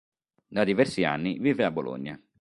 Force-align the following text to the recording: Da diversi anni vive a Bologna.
Da 0.47 0.63
diversi 0.63 1.03
anni 1.03 1.37
vive 1.37 1.63
a 1.63 1.69
Bologna. 1.69 2.19